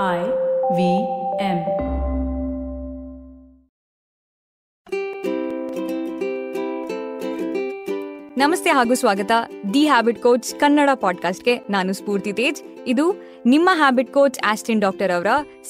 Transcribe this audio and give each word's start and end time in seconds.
V 0.00 0.04
M. 0.04 1.56
ನಮಸ್ತೆ 8.38 8.70
ಹಾಗೂ 8.70 8.94
ಸ್ವಾಗತ. 8.94 9.30
ದಿ 9.74 9.86
ಹ್ಯಾಬಿಟ್ 9.86 10.22
ಕೋಚ್ 10.22 10.60
ಕನ್ನಡ 10.60 10.90
ಪಾಡ್ಕಾಸ್ಟ್ಗೆ 10.94 11.56
ನಾನು 11.56 11.92
ಸ್ಫೂರ್ತಿ 11.92 12.32
ತೇಜ್. 12.32 12.62
ಇದು 12.86 13.14
ನಿಮ್ಮ 13.46 13.70
ಹ್ಯಾಬಿಟ್ 13.74 14.12
ಕೋಚ್ 14.12 14.38
ಆಸ್ಟಿನ್ 14.44 14.80
ಡಾಕ್ಟರ್ 14.80 15.16
ಅವರ 15.16 15.26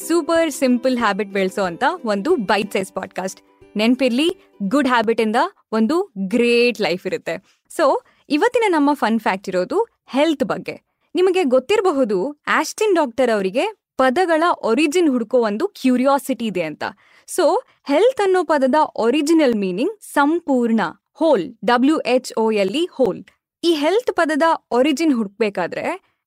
ಸೂಪರ್ 0.08 0.50
ಸಿಂಪಲ್ 0.50 0.98
ಹ್ಯಾಬಿಟ್ 0.98 1.28
ಬೆಳೆಸೋ 1.28 1.62
ಅಂತ 1.62 1.84
ಒಂದು 2.04 2.36
ಬೈಟ್ 2.36 2.72
ಸೈಜ್ 2.72 2.92
ಪಾಡ್ಕಾಸ್ಟ್. 2.92 3.40
ನೆನ್ಪಿರ್ಲಿ, 3.76 4.50
ಗುಡ್ 4.62 4.88
ಹ್ಯಾಬಿಟ್ 4.88 5.20
ಇಂದ 5.20 5.36
ಒಂದು 5.72 6.12
ಗ್ರೇಟ್ 6.18 6.80
ಲೈಫ್ 6.80 7.06
ಇರುತ್ತೆ. 7.06 7.60
ಸೊ, 7.68 8.02
ಇವತ್ತಿನ 8.28 8.64
ನಮ್ಮ 8.68 8.92
ಫನ್ 8.92 9.20
ಫ್ಯಾಕ್ಟ್ 9.20 9.48
ಇರೋದು 9.48 9.86
ಹೆಲ್ತ್ 10.06 10.44
ಬಗ್ಗೆ. 10.44 10.80
ನಿಮಗೆ 11.14 11.44
ಗೊತ್ತಿರಬಹುದು, 11.44 12.42
ಆಸ್ಟಿನ್ 12.48 12.94
ಡಾಕ್ಟರ್ 12.94 13.30
ಅವರಿಗೆ 13.30 13.81
ಪದಗಳ 14.02 14.42
ಒರಿಜಿನ್ 14.70 15.10
ಹುಡುಕೋ 15.14 15.38
ಒಂದು 15.48 15.64
ಕ್ಯೂರಿಯಾಸಿಟಿ 15.80 16.46
ಇದೆ 16.52 16.64
ಅಂತ. 16.70 16.84
ಸೊ 17.28 17.44
ಹೆಲ್ತ್ 17.90 18.22
ಅನ್ನೋ 18.26 18.40
ಪದದ 18.52 18.78
ಒರಿಜಿನಲ್ 19.06 19.56
ಮೀನಿಂಗ್ 19.64 19.94
ಸಂಪೂರ್ಣ 20.16 20.80
ಹೋಲ್ 21.20 21.44
ಡಬ್ಲ್ಯೂ 21.70 21.96
ಎಚ್ 22.14 22.30
ಒ 22.42 22.46
ಎಲ್ಲಿ 22.62 22.84
ಹೋಲ್ 22.96 23.20
ಈ 23.62 23.70
ಹೆಲ್ತ್ 23.82 24.12
ಪದದ 24.20 24.46
ಒರಿಜಿನ್ 24.78 25.14
ಹುಡುಕ್ಬೇಕಾದ್ರೆ 25.18 25.84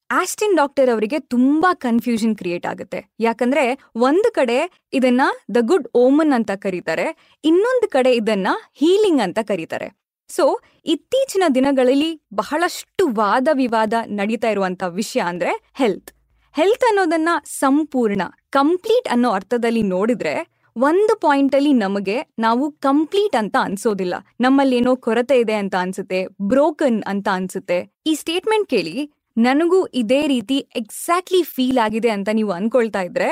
ಆಸ್ಟಿನ್ 0.09 0.55
ಡಾಕ್ಟರ್ 0.59 0.89
ಅವರಿಗೆ 0.93 1.17
ತುಂಬಾ 1.33 1.69
ಕನ್ಫ್ಯೂಷನ್ 1.85 2.35
ಕ್ರಿಯೇಟ್ 2.39 2.65
ಆಗುತ್ತೆ. 2.71 2.99
ಯಾಕಂದ್ರೆ 3.19 3.63
ಒಂದು 4.07 4.29
ಕಡೆ 4.31 4.57
ಇದನ್ನ 4.93 5.23
ದ 5.55 5.61
ಗುಡ್ 5.71 5.87
ಓಮನ್ 6.03 6.33
ಅಂತ 6.37 6.51
ಕರೀತಾರೆ, 6.65 7.07
ಇನ್ನೊಂದು 7.43 7.87
ಕಡೆ 7.95 8.11
ಇದನ್ನ 8.21 8.49
ಹೀಲಿಂಗ್ 8.81 9.23
ಅಂತ 9.25 9.39
ಕರೀತಾರೆ. 9.51 9.87
ಸೊ 10.29 10.45
ಇತ್ತೀಚಿನ 10.85 11.43
ದಿನಗಳಲ್ಲಿ 11.57 12.11
ಬಹಳಷ್ಟು 12.33 13.03
ವಾದ 13.19 13.47
ವಿವಾದ 13.53 13.93
ನಡೀತಾ 14.19 14.51
ಇರುವಂತ 14.55 14.83
ವಿಷಯ 14.99 15.23
ಅಂದ್ರೆ 15.31 15.53
ಹೆಲ್ತ್ 15.73 16.11
ಹೆಲ್ತ್ 16.55 16.83
ಅನ್ನೋದನ್ನ 16.83 17.29
ಸಂಪೂರ್ಣ 17.59 18.21
ಕಂಪ್ಲೀಟ್ 18.49 19.07
ಅನ್ನೋ 19.07 19.31
ಅರ್ಥದಲ್ಲಿ 19.31 19.81
ನೋಡಿದ್ರೆ 19.81 20.65
ಒಂದು 20.75 21.19
ಪಾಯಿಂಟ್ 21.19 21.55
ಅಲ್ಲಿ 21.55 21.73
ನಮಗೆ 21.73 22.31
ನಾವು 22.39 22.71
ಕಂಪ್ಲೀಟ್ 22.71 23.35
ಅಂತ 23.35 23.55
ಅನ್ಸೋದಿಲ್ಲ. 23.61 24.15
ನಮ್ಮಲ್ಲಿ 24.39 24.75
ಏನೋ 24.75 24.95
ಕೊರತೆ 24.95 25.39
ಇದೆ 25.39 25.53
ಅಂತ 25.53 25.75
ಅನ್ಸುತ್ತೆ 25.75 26.27
ಬ್ರೋಕನ್ 26.41 27.03
ಅಂತ 27.07 27.27
ಅನ್ಸುತ್ತೆ. 27.31 27.93
ಈ 28.07 28.15
ಸ್ಟೇಟ್ಮೆಂಟ್ 28.15 28.69
ಕೇಳಿ 28.69 29.11
ನನಗೂ 29.37 29.85
ಇದೇ 29.85 30.27
ರೀತಿ 30.27 30.57
ಎಕ್ಸಾಕ್ಟ್ಲಿ 30.75 31.43
ಫೀಲ್ 31.43 31.77
ಆಗಿದೆ 31.77 32.09
ಅಂತ 32.09 32.29
ನೀವು 32.33 32.51
ಅನ್ಕೊಳ್ತಾ 32.51 33.01
ಇದ್ರೆ 33.01 33.29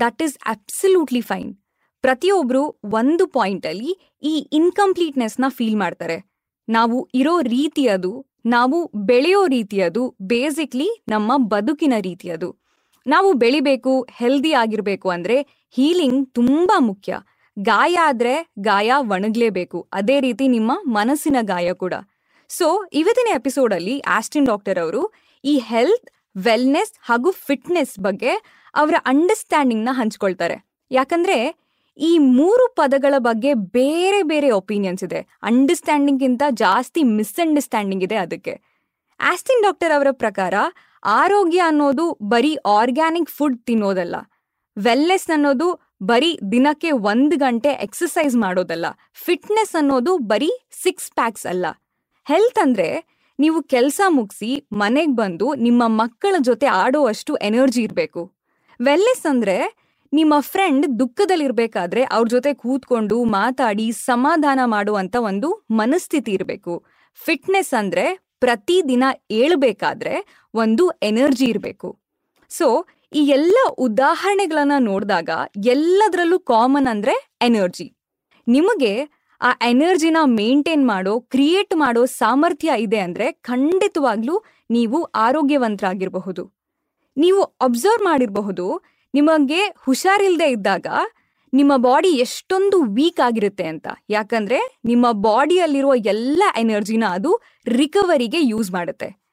ದಟ್ 0.00 0.22
ಈಸ್ 0.22 0.38
ಅಬ್ಸಲ್ಯೂಟ್ಲಿ 0.46 1.20
ಫೈನ್ 1.20 1.54
ಪ್ರತಿಯೊಬ್ರು 2.02 2.80
ಒಂದು 2.84 3.26
ಪಾಯಿಂಟ್ 3.26 3.66
ಅಲ್ಲಿ 3.66 3.92
ಈ 4.22 4.34
ನ 5.38 5.48
ಫೀಲ್ 5.48 5.76
ಮಾಡ್ತಾರೆ. 5.76 6.18
ನಾವು 6.68 7.08
ಇರೋ 7.14 7.40
ರೀತಿಯದು 7.40 8.26
ನಾವು 8.46 8.90
ಬೆಳೆಯೋ 9.06 9.46
ರೀತಿಯದು 9.46 10.16
ಬೇಸಿಕ್ಲಿ 10.22 11.04
ನಮ್ಮ 11.08 11.32
ಬದುಕಿನ 11.36 11.92
ರೀತಿಯದು 12.00 12.63
ನಾವು 13.06 13.32
ಬೆಳಿಬೇಕು 13.32 14.06
ಹೆಲ್ದಿ 14.10 14.52
ಆಗಿರಬೇಕು 14.52 15.10
ಅಂದ್ರೆ 15.10 15.66
ಹೀಲಿಂಗ್ 15.70 16.34
ತುಂಬಾ 16.34 16.78
ಮುಖ್ಯ. 16.78 17.18
ಗಾಯ 17.58 17.94
ಆದ್ರೆ 17.94 18.52
ಗಾಯ 18.58 18.92
ಒಣಗ್ಲೇಬೇಕು. 18.98 19.88
ಅದೇ 19.92 20.20
ರೀತಿ 20.20 20.48
ನಿಮ್ಮ 20.48 20.72
ಮನಸ್ಸಿನ 20.86 21.36
ಗಾಯ 21.40 21.72
ಕೂಡ. 21.72 21.94
ಸೊ 22.48 22.86
ಇವತ್ತಿನ 22.92 23.34
ಎಪಿಸೋಡ್ 23.34 23.74
ಅಲ್ಲಿ 23.74 24.00
ಆಸ್ಟಿನ್ 24.00 24.46
ಡಾಕ್ಟರ್ 24.46 24.78
ಅವರು 24.78 25.12
ಈ 25.44 25.58
ಹೆಲ್ತ್ 25.58 26.10
ವೆಲ್ನೆಸ್ 26.38 26.92
ಹಾಗೂ 27.02 27.30
ಫಿಟ್ನೆಸ್ 27.30 27.98
ಬಗ್ಗೆ 27.98 28.30
ಅವರ 28.74 28.94
ಅಂಡರ್ಸ್ಟ್ಯಾಂಡಿಂಗ್ನ 29.06 29.88
ಹಂಚ್ಕೊಳ್ತಾರೆ. 29.92 30.64
ಯಾಕಂದ್ರೆ 30.90 31.56
ಈ 31.98 32.18
ಮೂರು 32.18 32.74
ಪದಗಳ 32.74 33.14
ಬಗ್ಗೆ 33.18 33.54
ಬೇರೆ 33.54 34.22
ಬೇರೆ 34.22 34.50
ಒಪಿನಿಯನ್ಸ್ 34.50 35.04
ಇದೆ. 35.04 35.26
ಅಂಡರ್ಸ್ಟ್ಯಾಂಡಿಂಗ್ಗಿಂತ 35.42 36.42
ಜಾಸ್ತಿ 36.50 37.02
ಮಿಸ್ಅಂಡರ್ಸ್ಟ್ಯಾಂಡಿಂಗ್ 37.02 38.04
ಇದೆ 38.04 38.16
ಅದಕ್ಕೆ. 38.16 38.60
ಆಸ್ಟಿನ್ 39.20 39.62
ಡಾಕ್ಟರ್ 39.62 39.96
ಅವರ 39.96 40.06
ಪ್ರಕಾರ 40.10 40.54
ಆರೋಗ್ಯ 41.04 41.60
ಅನ್ನೋದು 41.60 42.18
ಬರೀ 42.22 42.56
ಆರ್ಗ್ಯಾನಿಕ್ 42.66 43.30
ಫುಡ್ 43.30 43.58
ತಿನ್ನೋದಲ್ಲ. 43.64 44.16
ವೆಲ್ನೆಸ್ 44.78 45.30
ಅನ್ನೋದು 45.30 45.94
ಬರೀ 46.02 46.38
ದಿನಕ್ಕೆ 46.52 46.90
ಒಂದು 46.90 47.36
ಗಂಟೆ 47.36 47.68
ಎಕ್ಸಸೈಸ್ 47.68 48.36
ಮಾಡೋದಲ್ಲ. 48.36 48.86
ಫಿಟ್ನೆಸ್ 49.14 49.76
ಅನ್ನೋದು 49.76 50.18
ಬರೀ 50.18 50.50
ಸಿಕ್ಸ್ 50.82 51.10
ಪ್ಯಾಕ್ಸ್ 51.10 51.46
ಅಲ್ಲ. 51.46 51.66
ಹೆಲ್ತ್ 52.28 52.58
ಅಂದ್ರೆ 52.58 53.04
ನೀವು 53.38 53.62
ಕೆಲಸ 53.62 54.00
ಮುಗಿಸಿ 54.08 54.68
ಮನೆಗೆ 54.72 55.12
ಬಂದು 55.12 55.54
ನಿಮ್ಮ 55.54 55.82
ಮಕ್ಕಳ 55.86 56.34
ಜೊತೆ 56.40 56.66
ಆಡೋವಷ್ಟು 56.66 57.36
ಎನರ್ಜಿ 57.36 57.82
ಇರಬೇಕು. 57.82 58.32
ವೆಲ್ನೆಸ್ 58.82 59.26
ಅಂದ್ರೆ 59.26 59.74
ನಿಮ್ಮ 60.12 60.34
ಫ್ರೆಂಡ್ 60.40 60.98
ದುಃಖದಲ್ಲಿರ್ಬೇಕಾದ್ರೆ 60.98 62.02
ಅವ್ರ 62.02 62.28
ಜೊತೆ 62.28 62.54
ಕೂತ್ಕೊಂಡು 62.54 63.24
ಮಾತಾಡಿ 63.24 63.92
ಸಮಾಧಾನ 63.92 64.60
ಮಾಡುವಂತ 64.64 65.16
ಒಂದು 65.16 65.66
ಮನಸ್ಥಿತಿ 65.70 66.32
ಇರಬೇಕು. 66.32 66.84
ಫಿಟ್ನೆಸ್ 67.14 67.74
ಅಂದ್ರೆ 67.78 68.33
ಪ್ರತಿದಿನ 68.44 69.04
ಏಳ್ಬೇಕಾದ್ರೆ 69.30 70.14
ಒಂದು 70.54 70.90
ಎನರ್ಜಿ 70.90 71.44
ಇರಬೇಕು. 71.44 71.88
ಸೊ 72.48 72.86
ಈ 73.12 73.20
ಎಲ್ಲ 73.26 73.56
ಉದಾಹರಣೆಗಳನ್ನ 73.78 74.72
ನೋಡಿದಾಗ 74.78 75.30
ಎಲ್ಲದರಲ್ಲೂ 75.66 76.38
ಕಾಮನ್ 76.38 76.86
ಅಂದ್ರೆ 76.86 77.14
ಎನರ್ಜಿ. 77.40 77.86
ನಿಮಗೆ 78.48 78.92
ಆ 79.40 79.50
ಎನರ್ಜಿನ 79.68 80.16
ಮೇಂಟೈನ್ 80.24 80.86
ಮಾಡೋ, 80.86 81.20
ಕ್ರಿಯೇಟ್ 81.20 81.74
ಮಾಡೋ 81.76 82.04
ಸಾಮರ್ಥ್ಯ 82.04 82.72
ಇದೆ 82.78 82.98
ಅಂದ್ರೆ 82.98 83.32
ಖಂಡಿತವಾಗ್ಲೂ 83.32 84.42
ನೀವು 84.70 85.04
ಆರೋಗ್ಯವಂತರಾಗಿರಬಹುದು. 85.04 86.44
ನೀವು 87.16 87.42
ಅಬ್ಸರ್ವ್ 87.42 88.04
ಮಾಡಿರಬಹುದು, 88.04 88.66
ನಿಮಗೆ 89.14 89.74
ಹುಷಾರಿಲ್ಲದೆ 89.78 90.48
ಇದ್ದಾಗ 90.50 90.86
ನಿಮ್ಮ 91.54 91.76
ಬಾಡಿ 91.76 92.08
ಎಷ್ಟೊಂದು 92.08 92.82
ವೀಕ್ 92.82 93.20
ಆಗಿರುತ್ತೆ 93.20 93.64
ಅಂತ. 93.64 93.88
ಯಾಕಂದ್ರೆ 94.10 94.78
ನಿಮ್ಮ 94.84 95.12
ಬಾಡಿಯಲ್ಲಿರುವ 95.12 95.94
ಎಲ್ಲ 95.94 96.42
ಎನರ್ಜಿನ 96.58 97.04
ಅದು 97.10 97.40
ರಿಕವರಿಗೆ 97.66 98.40
ಯೂಸ್ 98.40 98.72
ಮಾಡುತ್ತೆ. 98.72 99.24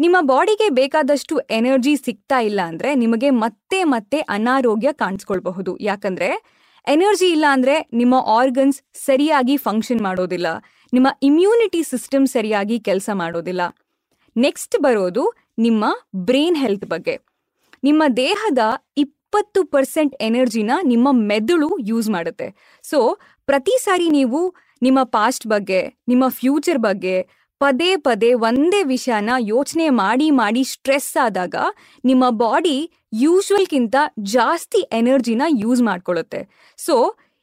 ನಿಮ್ಮ 0.00 0.16
ಬಾಡಿಗೆ 0.20 0.68
ಬೇಕಾದಷ್ಟು 0.68 1.38
ಎನರ್ಜಿ 1.38 1.96
ಸಿಗ್ತಾ 1.96 2.40
ಇಲ್ಲ 2.40 2.60
ಅಂದ್ರೆ 2.60 2.94
ನಿಮಗೆ 2.94 3.30
ಮತ್ತೆ 3.30 3.84
ಮತ್ತೆ 3.84 4.18
ಅನಾರೋಗ್ಯ 4.18 4.92
ಕಾಣಿಸ್ಕೊಳ್ಬಹುದು. 4.92 5.78
ಯಾಕಂದ್ರೆ 5.80 6.28
ಎನರ್ಜಿ 6.86 7.26
ಇಲ್ಲ 7.26 7.44
ಅಂದ್ರೆ 7.50 7.88
ನಿಮ್ಮ 7.92 8.14
ಆರ್ಗನ್ಸ್ 8.26 8.82
ಸರಿಯಾಗಿ 8.94 9.56
ಫಂಕ್ಷನ್ 9.56 10.00
ಮಾಡೋದಿಲ್ಲ. 10.00 10.46
ನಿಮ್ಮ 10.92 11.08
ಇಮ್ಯುನಿಟಿ 11.22 11.82
ಸಿಸ್ಟಮ್ 11.82 12.26
ಸರಿಯಾಗಿ 12.26 12.80
ಕೆಲಸ 12.80 13.10
ಮಾಡೋದಿಲ್ಲ. 13.12 13.60
ನೆಕ್ಸ್ಟ್ 14.36 14.76
ಬರೋದು 14.82 15.32
ನಿಮ್ಮ 15.58 15.84
ಬ್ರೈನ್ 16.16 16.56
ಹೆಲ್ತ್ 16.56 16.84
ಬಗ್ಗೆ. 16.84 17.18
ನಿಮ್ಮ 17.84 18.02
ದೇಹದ 18.16 18.58
ಇಪ್ಪತ್ತು 19.32 19.60
ಪರ್ಸೆಂಟ್ 19.74 20.14
ಎನರ್ಜಿನ 20.26 20.72
ನಿಮ್ಮ 20.90 21.08
ಮೆದುಳು 21.28 21.68
ಯೂಸ್ 21.88 22.08
ಮಾಡುತ್ತೆ. 22.14 22.46
ಸೊ 22.84 22.98
ಪ್ರತಿ 23.48 23.74
ಸಾರಿ 23.82 24.08
ನೀವು 24.16 24.40
ನಿಮ್ಮ 24.82 25.00
ಪಾಸ್ಟ್ 25.16 25.46
ಬಗ್ಗೆ, 25.52 25.80
ನಿಮ್ಮ 26.08 26.24
ಫ್ಯೂಚರ್ 26.38 26.80
ಬಗ್ಗೆ 26.86 27.14
ಪದೇ 27.60 27.90
ಪದೇ 28.06 28.30
ಒಂದೇ 28.48 28.80
ವಿಷಯನ 28.92 29.30
ಯೋಚನೆ 29.52 29.86
ಮಾಡಿ 30.00 30.26
ಮಾಡಿ 30.40 30.62
ಸ್ಟ್ರೆಸ್ 30.64 31.10
ಆದಾಗ 31.26 31.54
ನಿಮ್ಮ 32.04 32.24
ಬಾಡಿ 32.42 32.76
ಯೂಶ್ವಲ್ಗಿಂತ 33.22 33.96
ಜಾಸ್ತಿ 34.34 34.80
ಎನರ್ಜಿನ 35.00 35.42
ಯೂಸ್ 35.62 35.82
ಮಾಡ್ಕೊಳ್ಳುತ್ತೆ. 35.82 36.40
ಸೊ 36.78 36.96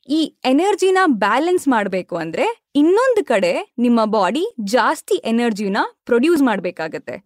ಈ 0.10 0.20
ಎನರ್ಜಿನ 0.52 0.98
ಬ್ಯಾಲೆನ್ಸ್ 1.24 1.68
ಮಾಡಬೇಕು 1.68 2.18
ಅಂದ್ರೆ 2.24 2.48
ಇನ್ನೊಂದು 2.76 3.24
ಕಡೆ 3.26 3.54
ನಿಮ್ಮ 3.80 4.00
ಬಾಡಿ 4.18 4.44
ಜಾಸ್ತಿ 4.76 5.18
ಎನರ್ಜಿನ 5.34 5.78
ಪ್ರೊಡ್ಯೂಸ್ 6.06 6.44
ಮಾಡಬೇಕಾಗತ್ತೆ. 6.50 7.18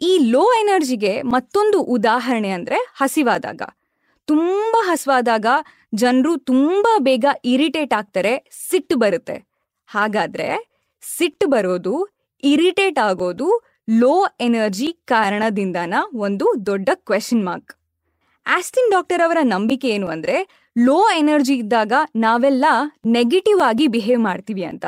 ಈ 0.00 0.18
ಲೋ 0.18 0.52
ಎನರ್ಜಿಗೆ 0.60 1.22
ಮತ್ತೊಂದು 1.22 1.82
ಉದಾಹರಣೆ 1.82 2.50
ಅಂದ್ರೆ 2.50 2.76
ಹಸಿವಾದಾಗ. 2.96 3.62
ತುಂಬಾ 4.24 4.86
ಹಸಿವಾದಾಗ 4.86 5.46
ಜನರು 5.94 6.36
ತುಂಬಾ 6.36 6.98
ಬೇಗ 6.98 7.24
ಇರಿಟೇಟ್ 7.44 7.94
ಆಗ್ತಾರೆ, 7.94 8.50
ಸಿಟ್ಟು 8.68 8.96
ಬರುತ್ತೆ. 8.96 9.48
ಹಾಗಾದ್ರೆ 9.86 10.48
ಸಿಟ್ಟು 11.02 11.46
ಬರೋದು 11.46 12.08
ಇರಿಟೇಟ್ 12.42 12.98
ಆಗೋದು 12.98 13.48
ಲೋ 13.90 14.26
ಎನರ್ಜಿ 14.40 14.96
ಕಾರಣದಿಂದನ 15.04 15.94
ಒಂದು 16.14 16.66
ದೊಡ್ಡ 16.66 16.88
ಕ್ವೆಶನ್ 16.94 17.44
ಮಾರ್ಕ್ 17.44 17.72
ಆಸ್ಟಿನ್ 18.46 18.90
ಡಾಕ್ಟರ್ 18.90 19.22
ಅವರ 19.22 19.36
ನಂಬಿಕೆ 19.42 19.88
ಏನು 19.88 20.06
ಅಂದ್ರೆ 20.06 20.66
ಲೋ 20.78 21.08
ಎನರ್ಜಿ 21.16 21.54
ಇದ್ದಾಗ 21.54 21.92
ನಾವೆಲ್ಲ 22.16 22.64
ನೆಗೆಟಿವ್ 23.06 23.60
ಆಗಿ 23.60 23.88
ಬಿಹೇವ್ 23.88 24.20
ಮಾಡ್ತೀವಿ 24.20 24.64
ಅಂತ. 24.64 24.84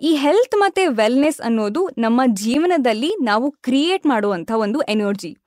ಈ 0.00 0.14
ಹೆಲ್ತ್ 0.14 0.54
ಮತ್ತೆ 0.58 0.86
ವೆಲ್ನೆಸ್ 0.86 1.40
ಅನ್ನೋದು 1.40 1.88
ನಮ್ಮ 1.98 2.20
ಜೀವನದಲ್ಲಿ 2.26 3.14
ನಾವು 3.22 3.50
ಕ್ರಿಯೇಟ್ 3.50 4.06
ಮಾಡುವಂತ 4.06 4.50
ಒಂದು 4.56 4.80
ಎನರ್ಜಿ 4.80 5.38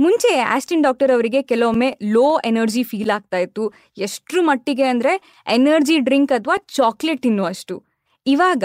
ಮುಂಚೆ 0.00 0.40
ಆಸ್ಟಿನ್ 0.40 0.82
ಡಾಕ್ಟರ್ 0.82 1.10
ಅವರಿಗೆ 1.10 1.42
ಕೆಲವೊಮ್ಮೆ 1.42 1.98
ಲೋ 2.02 2.40
ಎನರ್ಜಿ 2.40 2.82
ಫೀಲ್ 2.82 3.10
ಆಗ್ತಾ 3.10 3.38
ಇತ್ತು. 3.38 3.72
ಎಷ್ಟು 3.98 4.42
ಮಟ್ಟಿಗೆ 4.42 4.82
ಅಂದ್ರೆ 4.82 5.42
ಎನರ್ಜಿ 5.46 5.98
ಡ್ರಿಂಕ್ 5.98 6.32
ಅಥವಾ 6.32 6.54
ಚಾಕ್ಲೇಟ್ 6.56 7.22
ತಿನ್ನುವಷ್ಟು. 7.22 7.84
ಇವಾಗ 8.26 8.64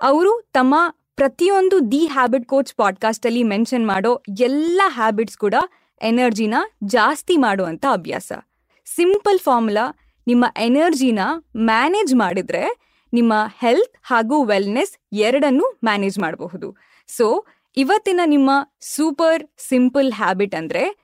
ಅವರು 0.00 0.50
ತಮ್ಮ 0.52 0.74
ಪ್ರತಿಯೊಂದು 1.16 1.92
ದಿ 1.92 2.06
ಹ್ಯಾಬಿಟ್ 2.06 2.44
ಕೋಚ್ 2.44 2.74
ಪಾಡ್ಕಾಸ್ಟ್ 2.74 3.26
ಅಲ್ಲಿ 3.26 3.42
ಮೆನ್ಷನ್ 3.42 3.86
ಮಾಡೋ 3.86 4.22
ಎಲ್ಲ 4.40 4.82
ಹ್ಯಾಬಿಟ್ಸ್ 4.86 5.36
ಕೂಡ 5.36 5.54
ಎನರ್ಜಿನ 6.02 6.54
ಜಾಸ್ತಿ 6.84 7.36
ಮಾಡುವಂತ 7.36 7.86
ಅಭ್ಯಾಸ. 7.92 8.32
ಸಿಂಪಲ್ 8.84 9.38
ಫಾರ್ಮುಲಾ 9.38 9.94
ನಿಮ್ಮ 10.26 10.44
ಎನರ್ಜಿನ 10.60 11.18
ಮ್ಯಾನೇಜ್ 11.56 12.14
ಮಾಡಿದ್ರೆ 12.14 12.91
ನಿಮ್ಮ 13.12 13.32
ಹೆಲ್ತ್ 13.60 13.96
ಹಾಗೂ 14.02 14.44
ವೆಲ್ನೆಸ್ 14.44 14.98
ಎರಡನ್ನೂ 15.12 15.78
ಮ್ಯಾನೇಜ್ 15.84 16.18
ಮಾಡಬಹುದು. 16.18 16.76
ಸೊ, 17.06 17.46
ಇವತ್ತಿನ 17.76 18.20
ನಿಮ್ಮ 18.24 18.50
ಸೂಪರ್ 18.80 19.44
ಸಿಂಪಲ್ 19.58 20.12
ಹ್ಯಾಬಿಟ್ 20.12 20.54
ಅಂದ್ರೆ 20.54 20.96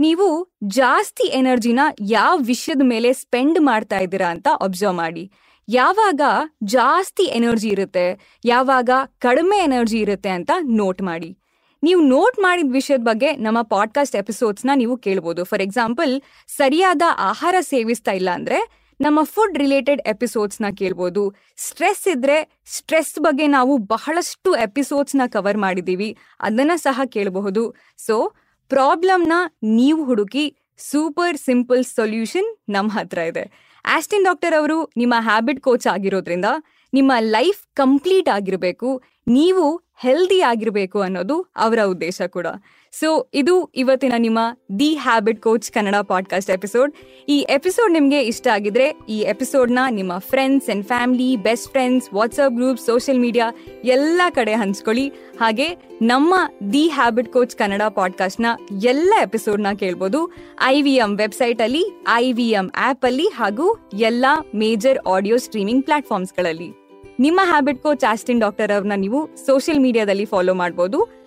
ನೀವು 0.00 0.54
ಜಾಸ್ತಿ 0.64 1.26
ಎನರ್ಜಿನ 1.26 1.80
ಯಾವ 2.00 2.38
ವಿಷಯದ 2.38 2.80
ಮೇಲೆ 2.84 3.12
ಸ್ಪೆಂಡ್ 3.12 3.60
ಮಾಡ್ತಾ 3.60 3.98
ಇದ್ದೀರಾ 3.98 4.28
ಅಂತ 4.28 4.48
ಅಬ್ಸರ್ವ್ 4.62 4.94
ಮಾಡಿ. 4.94 5.32
ಯಾವಾಗ 5.68 6.20
ಜಾಸ್ತಿ 6.64 7.22
ಎನರ್ಜಿ 7.22 7.68
ಇರುತ್ತೆ, 7.68 8.36
ಯಾವಾಗ 8.44 8.90
ಕಡಿಮೆ 9.18 9.56
ಎನರ್ಜಿ 9.56 9.98
ಇರುತ್ತೆ 9.98 10.28
ಅಂತ 10.28 10.50
ನೋಟ್ 10.62 11.02
ಮಾಡಿ. 11.02 11.38
ನೀವು 11.82 12.00
ನೋಟ್ 12.00 12.38
ಮಾಡಿದ 12.38 12.72
ವಿಷಯದ 12.72 13.00
ಬಗ್ಗೆ 13.00 13.32
ನಮ್ಮ 13.32 13.62
ಪಾಡ್ಕಾಸ್ಟ್ 13.62 14.16
ಎಪಿಸೋಡ್ಸ್ನ 14.16 14.70
ನೀವು 14.74 14.96
ಕೇಳ್ಬೋದು. 14.96 15.44
ಫಾರ್ 15.44 15.62
ಎಕ್ಸಾಂಪಲ್, 15.62 16.22
ಸರಿಯಾದ 16.46 17.02
ಆಹಾರ 17.18 17.54
ಸೇವಿಸ್ತಾ 17.60 18.12
ಇಲ್ಲ 18.12 18.30
ಅಂದ್ರೆ 18.30 18.81
ನಮ್ಮ 19.04 19.20
ಫುಡ್ 19.34 19.56
ರಿಲೇಟೆಡ್ 19.62 20.00
ಎಪಿಸೋಡ್ಸ್ನ 20.12 20.66
ಕೇಳ್ಬೋದು. 20.80 21.22
ಸ್ಟ್ರೆಸ್ 21.66 22.04
ಇದ್ರೆ 22.12 22.36
ಸ್ಟ್ರೆಸ್ 22.74 23.14
ಬಗ್ಗೆ 23.26 23.46
ನಾವು 23.54 23.72
ಬಹಳಷ್ಟು 23.92 24.50
ಎಪಿಸೋಡ್ಸ್ನ 24.66 25.22
ಕವರ್ 25.34 25.58
ಮಾಡಿದ್ದೀವಿ 25.64 26.10
ಅದನ್ನ 26.46 26.74
ಸಹ 26.86 27.06
ಕೇಳಬಹುದು. 27.14 27.62
ಸೊ 28.06 28.16
ಪ್ರಾಬ್ಲಮ್ನ 28.74 29.36
ನೀವು 29.78 30.02
ಹುಡುಕಿ 30.10 30.44
ಸೂಪರ್ 30.90 31.38
ಸಿಂಪಲ್ 31.48 31.82
ಸೊಲ್ಯೂಷನ್ 31.96 32.50
ನಮ್ಮ 32.74 32.90
ಹತ್ರ 32.98 33.18
ಇದೆ. 33.30 33.44
ಆಸ್ಟಿನ್ 33.94 34.26
ಡಾಕ್ಟರ್ 34.28 34.54
ಅವರು 34.60 34.78
ನಿಮ್ಮ 35.00 35.14
ಹ್ಯಾಬಿಟ್ 35.28 35.62
ಕೋಚ್ 35.66 35.88
ಆಗಿರೋದ್ರಿಂದ 35.94 36.50
ನಿಮ್ಮ 36.92 37.12
ಲೈಫ್ 37.36 37.60
ಕಂಪ್ಲೀಟ್ 37.82 38.30
ಆಗಿರಬೇಕು, 38.36 38.90
ನೀವು 39.38 39.64
ಹೆಲ್ದಿ 40.04 40.40
ಆಗಿರಬೇಕು 40.52 40.98
ಅನ್ನೋದು 41.06 41.36
ಅವರ 41.64 41.80
ಉದ್ದೇಶ 41.94 42.20
ಕೂಡ. 42.36 42.46
ಸೊ 42.94 43.28
ಇದು 43.34 43.72
ಇವತ್ತಿನ 43.74 44.12
ನಿಮ್ಮ 44.18 44.38
the 44.78 44.94
habit 44.94 45.42
coach 45.42 45.72
Kannada 45.72 45.94
podcast 45.96 46.50
episode 46.50 46.94
ಈ 47.28 47.38
ಎಪಿಸೋಡ್ 47.38 47.92
ನಿಮಗೆ 47.92 48.20
ಇಷ್ಟ 48.22 48.46
ಆಗಿದ್ರೆ 48.46 48.96
ಈ 49.08 49.20
ಎಪಿಸೋಡ್ನ 49.20 49.78
ನಿಮ್ಮ 49.90 50.18
friends 50.18 50.70
and 50.70 50.86
family 50.86 51.36
best 51.36 51.70
friends 51.70 52.12
WhatsApp 52.14 52.54
group 52.54 52.80
social 52.80 53.20
media 53.20 53.52
ಎಲ್ಲ 53.84 54.20
ಕಡೆ 54.30 54.54
ಹಂಚ್ಕೊಳ್ಳಿ. 54.54 55.08
ಹಾಗೆ 55.40 55.68
ನಮ್ಮ 56.02 56.34
ದಿ 56.72 56.88
ಹ್ಯಾಬಿಟ್ 56.88 57.32
ಕೋಚ್ 57.32 57.56
ಕನ್ನಡ 57.56 57.82
ಪಾಡ್ಕಾಸ್ಟ್ನ 57.82 58.46
ಎಲ್ಲ 58.82 59.14
ಎಪಿಸೋಡ್ನ 59.22 59.66
ಕೇಳ್ಬೋದು. 59.78 60.36
ಐ 60.62 60.82
ವಿ 60.82 60.94
ಎಂ 60.94 61.16
ವೆಬ್ಸೈಟ್ 61.16 61.62
ಅಲ್ಲಿ 61.62 61.84
ಐ 62.08 62.32
ವಿ 62.32 62.48
ಎಂ 62.48 62.70
ಆಪ್ 62.76 63.04
ಅಲ್ಲಿ 63.04 63.26
ಹಾಗೂ 63.34 63.90
ಎಲ್ಲ 63.94 64.26
ಮೇಜರ್ 64.54 64.98
ಆಡಿಯೋ 65.08 65.36
ಸ್ಟ್ರೀಮಿಂಗ್ 65.36 65.84
ಪ್ಲಾಟ್ಫಾರ್ಮ್ಸ್ಗಳಲ್ಲಿ 65.84 66.70
ನಿಮ್ಮ 67.18 67.40
ಹ್ಯಾಬಿಟ್ 67.44 67.82
ಕೋಚ್ 67.82 68.04
ಆಸ್ಟಿನ್ 68.04 68.40
ಡಾಕ್ಟರ್ 68.40 68.72
ಅವ್ರನ್ನ 68.72 68.92
ನೀವು 68.96 69.46
ಸೋಷಿಯಲ್ 69.46 69.80
ಮೀಡಿಯಾದಲ್ಲಿ 69.80 70.24
ಫಾಲೋ 70.24 70.54
ಮಾಡಬಹುದು 70.54 71.21